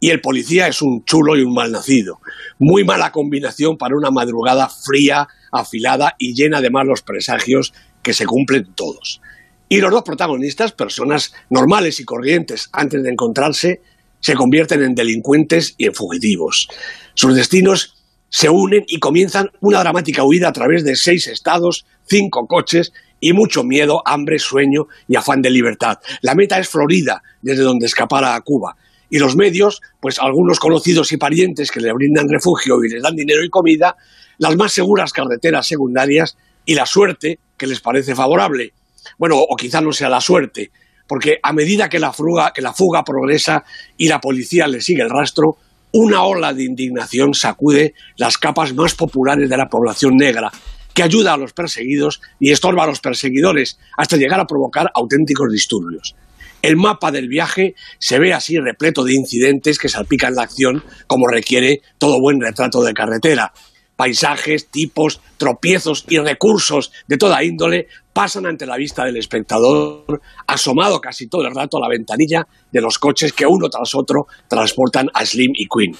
Y 0.00 0.10
el 0.10 0.20
policía 0.20 0.68
es 0.68 0.82
un 0.82 1.02
chulo 1.06 1.34
y 1.34 1.40
un 1.40 1.54
malnacido. 1.54 2.20
Muy 2.58 2.84
mala 2.84 3.10
combinación 3.10 3.78
para 3.78 3.96
una 3.96 4.10
madrugada 4.10 4.68
fría, 4.68 5.28
afilada 5.50 6.14
y 6.18 6.34
llena 6.34 6.60
de 6.60 6.68
malos 6.68 7.00
presagios 7.00 7.72
que 8.02 8.12
se 8.12 8.26
cumplen 8.26 8.74
todos. 8.74 9.22
Y 9.70 9.80
los 9.80 9.92
dos 9.92 10.02
protagonistas, 10.02 10.72
personas 10.72 11.32
normales 11.48 12.00
y 12.00 12.04
corrientes 12.04 12.68
antes 12.70 13.02
de 13.02 13.08
encontrarse, 13.08 13.80
se 14.22 14.34
convierten 14.34 14.82
en 14.82 14.94
delincuentes 14.94 15.74
y 15.76 15.86
en 15.86 15.94
fugitivos. 15.94 16.68
Sus 17.14 17.34
destinos 17.34 17.96
se 18.30 18.48
unen 18.48 18.84
y 18.86 18.98
comienzan 18.98 19.50
una 19.60 19.80
dramática 19.80 20.24
huida 20.24 20.48
a 20.48 20.52
través 20.52 20.84
de 20.84 20.96
seis 20.96 21.26
estados, 21.26 21.84
cinco 22.08 22.46
coches 22.46 22.92
y 23.20 23.34
mucho 23.34 23.62
miedo, 23.62 24.02
hambre, 24.06 24.38
sueño 24.38 24.86
y 25.06 25.16
afán 25.16 25.42
de 25.42 25.50
libertad. 25.50 25.98
La 26.22 26.34
meta 26.34 26.58
es 26.58 26.68
Florida, 26.68 27.22
desde 27.42 27.62
donde 27.62 27.86
escapara 27.86 28.34
a 28.34 28.40
Cuba. 28.40 28.76
Y 29.10 29.18
los 29.18 29.36
medios, 29.36 29.82
pues 30.00 30.18
algunos 30.18 30.58
conocidos 30.58 31.12
y 31.12 31.18
parientes 31.18 31.70
que 31.70 31.80
le 31.80 31.92
brindan 31.92 32.30
refugio 32.30 32.82
y 32.82 32.88
les 32.88 33.02
dan 33.02 33.14
dinero 33.14 33.44
y 33.44 33.50
comida, 33.50 33.96
las 34.38 34.56
más 34.56 34.72
seguras 34.72 35.12
carreteras 35.12 35.66
secundarias 35.66 36.38
y 36.64 36.74
la 36.74 36.86
suerte 36.86 37.38
que 37.58 37.66
les 37.66 37.80
parece 37.80 38.14
favorable. 38.14 38.72
Bueno, 39.18 39.36
o 39.38 39.56
quizá 39.56 39.80
no 39.80 39.92
sea 39.92 40.08
la 40.08 40.20
suerte, 40.20 40.70
porque 41.12 41.38
a 41.42 41.52
medida 41.52 41.90
que 41.90 41.98
la, 41.98 42.10
fuga, 42.10 42.54
que 42.54 42.62
la 42.62 42.72
fuga 42.72 43.04
progresa 43.04 43.62
y 43.98 44.08
la 44.08 44.18
policía 44.18 44.66
le 44.66 44.80
sigue 44.80 45.02
el 45.02 45.10
rastro, 45.10 45.58
una 45.92 46.22
ola 46.22 46.54
de 46.54 46.64
indignación 46.64 47.34
sacude 47.34 47.92
las 48.16 48.38
capas 48.38 48.72
más 48.72 48.94
populares 48.94 49.50
de 49.50 49.56
la 49.58 49.68
población 49.68 50.16
negra, 50.16 50.50
que 50.94 51.02
ayuda 51.02 51.34
a 51.34 51.36
los 51.36 51.52
perseguidos 51.52 52.22
y 52.40 52.50
estorba 52.50 52.84
a 52.84 52.86
los 52.86 53.00
perseguidores 53.00 53.78
hasta 53.94 54.16
llegar 54.16 54.40
a 54.40 54.46
provocar 54.46 54.90
auténticos 54.94 55.52
disturbios. 55.52 56.14
El 56.62 56.76
mapa 56.76 57.10
del 57.10 57.28
viaje 57.28 57.74
se 57.98 58.18
ve 58.18 58.32
así 58.32 58.56
repleto 58.56 59.04
de 59.04 59.12
incidentes 59.12 59.78
que 59.78 59.90
salpican 59.90 60.34
la 60.34 60.44
acción 60.44 60.82
como 61.06 61.28
requiere 61.28 61.82
todo 61.98 62.22
buen 62.22 62.40
retrato 62.40 62.82
de 62.82 62.94
carretera, 62.94 63.52
paisajes, 63.96 64.68
tipos, 64.68 65.20
tropiezos 65.36 66.04
y 66.08 66.18
recursos 66.18 66.92
de 67.06 67.16
toda 67.16 67.42
índole 67.44 67.88
pasan 68.12 68.46
ante 68.46 68.66
la 68.66 68.76
vista 68.76 69.04
del 69.04 69.16
espectador, 69.16 70.20
asomado 70.46 71.00
casi 71.00 71.28
todo 71.28 71.46
el 71.46 71.54
rato 71.54 71.78
a 71.78 71.80
la 71.80 71.88
ventanilla 71.88 72.46
de 72.70 72.80
los 72.80 72.98
coches 72.98 73.32
que 73.32 73.46
uno 73.46 73.68
tras 73.68 73.94
otro 73.94 74.26
transportan 74.48 75.08
a 75.14 75.24
Slim 75.24 75.52
y 75.54 75.66
Queen. 75.66 75.96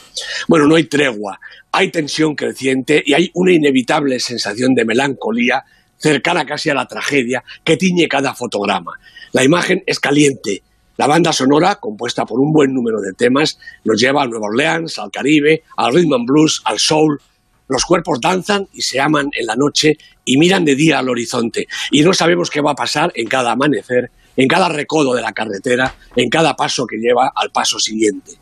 Bueno, 0.48 0.66
no 0.66 0.76
hay 0.76 0.84
tregua, 0.84 1.38
hay 1.70 1.90
tensión 1.90 2.34
creciente 2.34 3.02
y 3.04 3.14
hay 3.14 3.30
una 3.34 3.52
inevitable 3.52 4.20
sensación 4.20 4.74
de 4.74 4.84
melancolía 4.84 5.64
cercana 5.96 6.44
casi 6.44 6.68
a 6.68 6.74
la 6.74 6.86
tragedia 6.86 7.42
que 7.64 7.76
tiñe 7.76 8.08
cada 8.08 8.34
fotograma. 8.34 8.98
La 9.32 9.44
imagen 9.44 9.82
es 9.86 9.98
caliente, 10.00 10.62
la 10.98 11.06
banda 11.06 11.32
sonora, 11.32 11.76
compuesta 11.76 12.26
por 12.26 12.38
un 12.38 12.52
buen 12.52 12.74
número 12.74 13.00
de 13.00 13.14
temas, 13.14 13.58
nos 13.84 14.00
lleva 14.00 14.22
a 14.22 14.26
Nueva 14.26 14.46
Orleans, 14.48 14.98
al 14.98 15.10
Caribe, 15.10 15.62
al 15.76 15.94
rhythm 15.94 16.12
and 16.12 16.26
blues, 16.26 16.60
al 16.64 16.78
soul, 16.78 17.18
los 17.72 17.84
cuerpos 17.84 18.20
danzan 18.20 18.68
y 18.72 18.82
se 18.82 19.00
aman 19.00 19.30
en 19.32 19.46
la 19.46 19.56
noche 19.56 19.96
y 20.24 20.38
miran 20.38 20.64
de 20.64 20.76
día 20.76 20.98
al 20.98 21.08
horizonte. 21.08 21.66
Y 21.90 22.02
no 22.02 22.12
sabemos 22.14 22.50
qué 22.50 22.60
va 22.60 22.72
a 22.72 22.76
pasar 22.76 23.12
en 23.14 23.26
cada 23.26 23.52
amanecer, 23.52 24.10
en 24.36 24.48
cada 24.48 24.68
recodo 24.68 25.14
de 25.14 25.22
la 25.22 25.32
carretera, 25.32 25.94
en 26.14 26.28
cada 26.28 26.54
paso 26.54 26.86
que 26.86 26.96
lleva 26.96 27.32
al 27.34 27.50
paso 27.50 27.78
siguiente. 27.78 28.32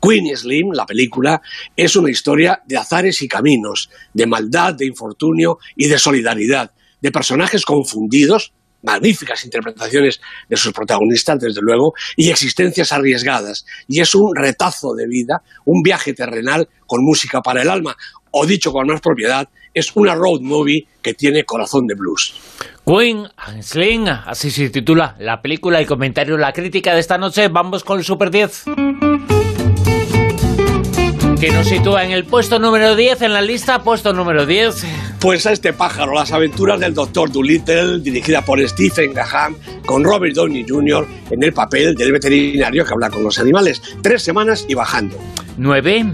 Queen 0.00 0.36
Slim, 0.36 0.72
la 0.72 0.86
película, 0.86 1.40
es 1.74 1.96
una 1.96 2.10
historia 2.10 2.62
de 2.66 2.76
azares 2.76 3.22
y 3.22 3.28
caminos, 3.28 3.90
de 4.12 4.26
maldad, 4.26 4.74
de 4.74 4.86
infortunio 4.86 5.58
y 5.74 5.86
de 5.86 5.98
solidaridad, 5.98 6.70
de 7.00 7.10
personajes 7.10 7.64
confundidos, 7.64 8.52
magníficas 8.82 9.44
interpretaciones 9.44 10.20
de 10.48 10.56
sus 10.56 10.72
protagonistas, 10.72 11.40
desde 11.40 11.60
luego, 11.60 11.94
y 12.14 12.30
existencias 12.30 12.92
arriesgadas. 12.92 13.66
Y 13.88 14.00
es 14.00 14.14
un 14.14 14.34
retazo 14.36 14.94
de 14.94 15.06
vida, 15.08 15.42
un 15.64 15.82
viaje 15.82 16.14
terrenal 16.14 16.68
con 16.86 17.02
música 17.02 17.40
para 17.40 17.62
el 17.62 17.68
alma, 17.68 17.96
o 18.38 18.46
dicho 18.46 18.70
con 18.70 18.86
más 18.86 19.00
propiedad, 19.00 19.48
es 19.72 19.90
una 19.94 20.14
road 20.14 20.40
movie 20.42 20.86
que 21.00 21.14
tiene 21.14 21.44
corazón 21.44 21.86
de 21.86 21.94
blues. 21.94 22.34
Queen 22.84 23.28
Sling, 23.62 24.08
así 24.08 24.50
se 24.50 24.68
titula 24.68 25.16
la 25.18 25.40
película, 25.40 25.78
el 25.78 25.86
comentario, 25.86 26.36
la 26.36 26.52
crítica 26.52 26.92
de 26.92 27.00
esta 27.00 27.16
noche. 27.16 27.48
Vamos 27.48 27.82
con 27.82 27.98
el 27.98 28.04
Super 28.04 28.30
10 28.30 29.35
que 31.40 31.50
nos 31.50 31.68
sitúa 31.68 32.04
en 32.04 32.12
el 32.12 32.24
puesto 32.24 32.58
número 32.58 32.96
10 32.96 33.22
en 33.22 33.32
la 33.32 33.42
lista, 33.42 33.82
puesto 33.82 34.12
número 34.12 34.46
10. 34.46 34.84
Pues 35.20 35.46
a 35.46 35.52
este 35.52 35.72
pájaro, 35.72 36.14
las 36.14 36.32
aventuras 36.32 36.80
del 36.80 36.94
Doctor 36.94 37.30
Dolittle, 37.30 38.00
dirigida 38.00 38.42
por 38.42 38.66
Stephen 38.66 39.12
Graham, 39.12 39.56
con 39.84 40.02
Robert 40.02 40.34
Downey 40.34 40.64
Jr. 40.66 41.06
en 41.30 41.42
el 41.42 41.52
papel 41.52 41.94
del 41.94 42.12
veterinario 42.12 42.84
que 42.84 42.92
habla 42.92 43.10
con 43.10 43.22
los 43.22 43.38
animales. 43.38 43.82
Tres 44.02 44.22
semanas 44.22 44.64
y 44.68 44.74
bajando. 44.74 45.18
9. 45.58 46.06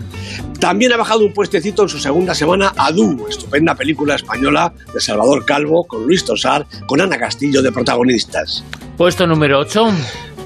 También 0.59 0.93
ha 0.93 0.97
bajado 0.97 1.25
un 1.25 1.33
puestecito 1.33 1.83
en 1.83 1.89
su 1.89 1.99
segunda 1.99 2.35
semana 2.35 2.73
Adu, 2.77 3.27
estupenda 3.29 3.75
película 3.75 4.17
española 4.17 4.73
de 4.93 5.01
Salvador 5.01 5.45
Calvo, 5.45 5.85
con 5.85 6.05
Luis 6.05 6.25
Tosar, 6.25 6.67
con 6.87 7.01
Ana 7.01 7.19
Castillo 7.19 7.63
de 7.63 7.71
protagonistas. 7.71 8.65
Puesto 8.97 9.27
número 9.27 9.61
8. 9.61 9.87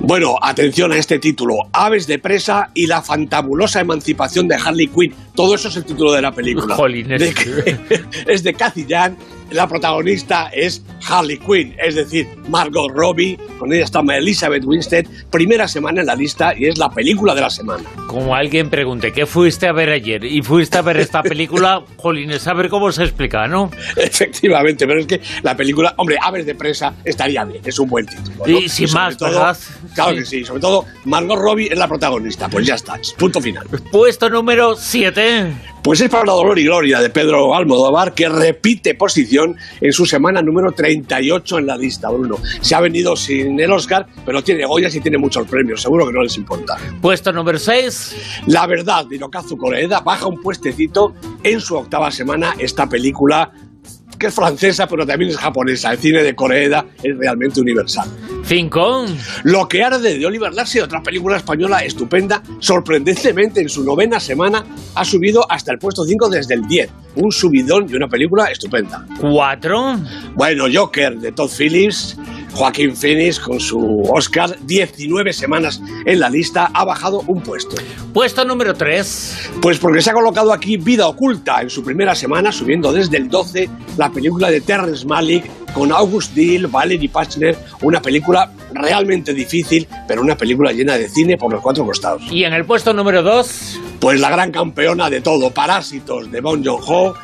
Bueno, 0.00 0.36
atención 0.40 0.92
a 0.92 0.96
este 0.96 1.18
título, 1.18 1.56
Aves 1.72 2.06
de 2.06 2.18
presa 2.18 2.70
y 2.74 2.86
la 2.86 3.02
fantabulosa 3.02 3.80
emancipación 3.80 4.46
de 4.46 4.54
Harley 4.54 4.88
Quinn. 4.88 5.14
Todo 5.34 5.54
eso 5.54 5.68
es 5.68 5.76
el 5.76 5.84
título 5.84 6.12
de 6.12 6.22
la 6.22 6.32
película. 6.32 6.76
es 8.26 8.42
de 8.42 8.54
Cathy 8.54 8.86
Jan 8.88 9.16
la 9.50 9.68
protagonista 9.68 10.48
es 10.52 10.82
Harley 11.08 11.38
Quinn, 11.38 11.74
es 11.78 11.94
decir, 11.94 12.26
Margot 12.48 12.90
Robbie, 12.92 13.38
con 13.58 13.72
ella 13.72 13.84
está 13.84 14.00
Elizabeth 14.00 14.64
Winstead, 14.64 15.06
primera 15.30 15.68
semana 15.68 16.00
en 16.00 16.06
la 16.06 16.14
lista 16.14 16.54
y 16.56 16.66
es 16.66 16.78
la 16.78 16.90
película 16.90 17.34
de 17.34 17.40
la 17.40 17.50
semana. 17.50 17.84
Como 18.06 18.34
alguien 18.34 18.70
pregunte, 18.70 19.12
¿qué 19.12 19.26
fuiste 19.26 19.66
a 19.66 19.72
ver 19.72 19.90
ayer? 19.90 20.24
Y 20.24 20.42
fuiste 20.42 20.78
a 20.78 20.82
ver 20.82 20.98
esta 20.98 21.22
película, 21.22 21.82
jolines, 21.96 22.46
a 22.46 22.54
ver 22.54 22.68
cómo 22.68 22.90
se 22.92 23.04
explica, 23.04 23.46
¿no? 23.46 23.70
Efectivamente, 23.96 24.86
pero 24.86 25.00
es 25.00 25.06
que 25.06 25.20
la 25.42 25.56
película, 25.56 25.94
hombre, 25.96 26.16
Aves 26.20 26.46
de 26.46 26.54
Presa 26.54 26.94
estaría 27.04 27.44
bien, 27.44 27.62
es 27.64 27.78
un 27.78 27.88
buen 27.88 28.06
título. 28.06 28.46
Y 28.48 28.68
sin 28.68 28.92
más, 28.92 29.18
¿verdad? 29.18 29.56
Claro 29.94 30.14
que 30.14 30.24
sí, 30.24 30.44
sobre 30.44 30.60
todo 30.60 30.84
Margot 31.04 31.38
Robbie 31.38 31.68
es 31.70 31.78
la 31.78 31.88
protagonista, 31.88 32.48
pues 32.48 32.66
ya 32.66 32.74
está, 32.74 32.98
punto 33.16 33.40
final. 33.40 33.66
Puesto 33.90 34.28
número 34.28 34.76
7. 34.76 35.52
Pues 35.86 36.00
es 36.00 36.10
para 36.10 36.24
la 36.24 36.32
dolor 36.32 36.58
y 36.58 36.64
gloria 36.64 37.00
de 37.00 37.10
Pedro 37.10 37.54
Almodóvar, 37.54 38.12
que 38.12 38.28
repite 38.28 38.96
posición 38.96 39.56
en 39.80 39.92
su 39.92 40.04
semana 40.04 40.42
número 40.42 40.72
38 41.04 41.58
en 41.58 41.66
la 41.66 41.76
lista, 41.76 42.10
Bruno. 42.10 42.38
Se 42.60 42.74
ha 42.74 42.80
venido 42.80 43.16
sin 43.16 43.58
el 43.60 43.72
Oscar, 43.72 44.06
pero 44.24 44.42
tiene 44.42 44.64
Goyas 44.64 44.94
y 44.94 45.00
tiene 45.00 45.18
muchos 45.18 45.46
premios, 45.46 45.82
seguro 45.82 46.06
que 46.06 46.12
no 46.12 46.22
les 46.22 46.36
importa. 46.36 46.76
Puesto 47.00 47.32
número 47.32 47.58
6. 47.58 48.44
La 48.46 48.66
verdad, 48.66 49.06
de 49.06 49.16
Hirokazu 49.16 49.56
Koreeda 49.56 50.00
baja 50.00 50.26
un 50.26 50.40
puestecito 50.40 51.14
en 51.42 51.60
su 51.60 51.76
octava 51.76 52.10
semana 52.10 52.54
esta 52.58 52.88
película 52.88 53.52
que 54.18 54.28
es 54.28 54.34
francesa, 54.34 54.86
pero 54.86 55.06
también 55.06 55.30
es 55.30 55.36
japonesa. 55.36 55.92
El 55.92 55.98
cine 55.98 56.22
de 56.22 56.34
Corea 56.34 56.86
es 57.02 57.16
realmente 57.18 57.60
universal. 57.60 58.08
Cinco. 58.44 59.04
Lo 59.44 59.68
que 59.68 59.82
arde 59.82 60.18
de 60.18 60.26
Oliver 60.26 60.54
Lasse, 60.54 60.82
otra 60.82 61.02
película 61.02 61.36
española 61.36 61.80
estupenda, 61.80 62.42
sorprendentemente 62.60 63.60
en 63.60 63.68
su 63.68 63.84
novena 63.84 64.18
semana 64.18 64.64
ha 64.94 65.04
subido 65.04 65.50
hasta 65.50 65.72
el 65.72 65.78
puesto 65.78 66.04
5 66.04 66.28
desde 66.30 66.54
el 66.54 66.66
10. 66.66 66.90
Un 67.16 67.32
subidón 67.32 67.86
y 67.88 67.94
una 67.94 68.08
película 68.08 68.46
estupenda. 68.46 69.06
Cuatro. 69.20 69.96
Bueno, 70.34 70.64
Joker 70.72 71.18
de 71.18 71.32
Todd 71.32 71.50
Phillips 71.50 72.16
Joaquín 72.56 72.96
Phoenix, 72.96 73.38
con 73.38 73.60
su 73.60 73.78
Oscar, 74.08 74.56
19 74.62 75.32
semanas 75.34 75.80
en 76.06 76.18
la 76.18 76.30
lista, 76.30 76.70
ha 76.72 76.86
bajado 76.86 77.22
un 77.26 77.42
puesto. 77.42 77.76
Puesto 78.14 78.46
número 78.46 78.72
3. 78.72 79.50
Pues 79.60 79.78
porque 79.78 80.00
se 80.00 80.10
ha 80.10 80.14
colocado 80.14 80.54
aquí 80.54 80.78
Vida 80.78 81.06
Oculta 81.06 81.60
en 81.60 81.68
su 81.68 81.84
primera 81.84 82.14
semana, 82.14 82.50
subiendo 82.50 82.92
desde 82.92 83.18
el 83.18 83.28
12 83.28 83.68
la 83.98 84.10
película 84.10 84.50
de 84.50 84.62
Terrence 84.62 85.06
Malick 85.06 85.44
con 85.76 85.92
August 85.92 86.32
Deal, 86.32 86.68
Valerie 86.68 87.10
Pachner, 87.10 87.54
una 87.82 88.00
película 88.00 88.50
realmente 88.72 89.34
difícil, 89.34 89.86
pero 90.08 90.22
una 90.22 90.34
película 90.34 90.72
llena 90.72 90.96
de 90.96 91.06
cine 91.06 91.36
por 91.36 91.52
los 91.52 91.60
cuatro 91.60 91.84
costados. 91.84 92.22
¿Y 92.30 92.44
en 92.44 92.54
el 92.54 92.64
puesto 92.64 92.94
número 92.94 93.22
2? 93.22 93.80
Pues 94.00 94.18
la 94.18 94.30
gran 94.30 94.50
campeona 94.52 95.10
de 95.10 95.20
todo, 95.20 95.50
Parásitos 95.50 96.32
de 96.32 96.40
Bon 96.40 96.64
Joon-ho, 96.64 97.14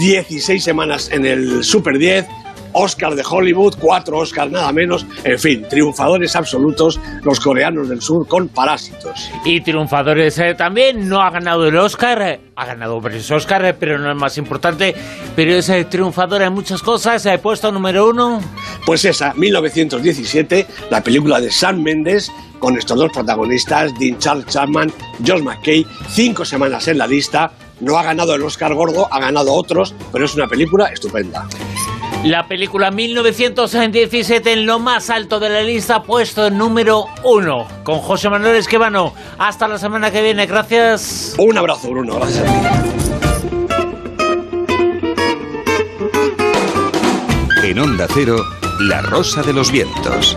16 0.00 0.62
semanas 0.62 1.08
en 1.12 1.24
el 1.24 1.62
Super 1.62 1.98
10, 1.98 2.26
Oscar 2.72 3.14
de 3.14 3.22
Hollywood, 3.28 3.74
cuatro 3.78 4.18
Oscars 4.18 4.50
nada 4.50 4.72
menos, 4.72 5.06
en 5.24 5.38
fin, 5.38 5.66
triunfadores 5.68 6.36
absolutos 6.36 7.00
los 7.22 7.40
coreanos 7.40 7.88
del 7.88 8.00
sur 8.00 8.26
con 8.26 8.48
Parásitos. 8.48 9.30
Y 9.44 9.60
triunfadores 9.60 10.38
eh, 10.38 10.54
también, 10.54 11.08
no 11.08 11.20
ha 11.20 11.30
ganado 11.30 11.66
el 11.66 11.76
Oscar, 11.76 12.22
eh, 12.22 12.40
ha 12.56 12.66
ganado 12.66 13.00
varios 13.00 13.30
Oscar, 13.30 13.64
eh, 13.64 13.74
pero 13.74 13.98
no 13.98 14.10
es 14.10 14.16
más 14.16 14.38
importante, 14.38 14.94
pero 15.34 15.52
es 15.54 15.70
triunfador 15.88 16.42
en 16.42 16.52
muchas 16.52 16.82
cosas, 16.82 17.26
puesto 17.42 17.72
número 17.72 18.08
uno. 18.08 18.40
Pues 18.86 19.04
esa, 19.04 19.34
1917, 19.34 20.66
la 20.90 21.02
película 21.02 21.40
de 21.40 21.50
Sam 21.50 21.82
Mendes, 21.82 22.30
con 22.58 22.76
estos 22.76 22.98
dos 22.98 23.12
protagonistas, 23.12 23.92
Dean 23.98 24.18
Charles 24.18 24.46
Chapman, 24.46 24.92
Josh 25.26 25.42
McKay, 25.42 25.86
cinco 26.08 26.44
semanas 26.44 26.86
en 26.88 26.98
la 26.98 27.06
lista, 27.06 27.52
no 27.80 27.98
ha 27.98 28.02
ganado 28.02 28.34
el 28.34 28.42
Oscar 28.42 28.74
gordo, 28.74 29.08
ha 29.10 29.18
ganado 29.18 29.52
otros, 29.54 29.94
pero 30.12 30.24
es 30.24 30.34
una 30.34 30.46
película 30.46 30.86
estupenda. 30.88 31.46
La 32.24 32.46
película 32.46 32.90
1917 32.90 34.52
en 34.52 34.66
lo 34.66 34.78
más 34.78 35.08
alto 35.08 35.40
de 35.40 35.48
la 35.48 35.62
lista, 35.62 36.02
puesto 36.02 36.46
en 36.46 36.58
número 36.58 37.06
uno, 37.24 37.66
con 37.82 37.98
José 37.98 38.28
Manuel 38.28 38.56
Esquivano. 38.56 39.14
Hasta 39.38 39.66
la 39.66 39.78
semana 39.78 40.10
que 40.10 40.20
viene, 40.20 40.44
gracias. 40.44 41.34
Un 41.38 41.56
abrazo, 41.56 41.90
Bruno, 41.90 42.16
gracias 42.16 42.46
a 42.46 42.52
ti. 42.52 42.60
En 47.64 47.78
Onda 47.78 48.06
Cero, 48.12 48.36
La 48.80 49.00
Rosa 49.00 49.42
de 49.42 49.54
los 49.54 49.72
Vientos. 49.72 50.36